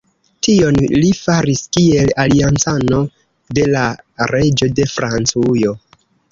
[0.45, 3.03] Tion li faris kiel aliancano
[3.61, 3.87] de la
[4.35, 5.79] reĝo de Francujo.